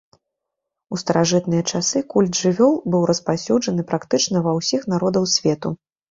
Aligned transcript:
У 0.95 0.97
старажытныя 1.01 1.63
часы 1.73 1.99
культ 2.13 2.39
жывёл 2.45 2.73
быў 2.95 3.03
распаўсюджаны 3.11 3.85
практычна 3.91 4.41
ва 4.47 4.55
ўсіх 4.61 4.81
народаў 4.95 5.29
свету. 5.35 5.69